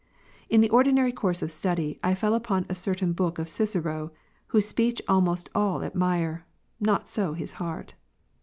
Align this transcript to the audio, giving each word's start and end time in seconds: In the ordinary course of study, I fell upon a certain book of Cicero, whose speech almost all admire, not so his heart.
In 0.49 0.61
the 0.61 0.69
ordinary 0.71 1.11
course 1.11 1.43
of 1.43 1.51
study, 1.51 1.99
I 2.03 2.15
fell 2.15 2.33
upon 2.33 2.65
a 2.67 2.73
certain 2.73 3.13
book 3.13 3.37
of 3.37 3.47
Cicero, 3.47 4.11
whose 4.47 4.65
speech 4.67 4.99
almost 5.07 5.47
all 5.53 5.83
admire, 5.83 6.43
not 6.79 7.07
so 7.07 7.33
his 7.33 7.51
heart. 7.61 7.93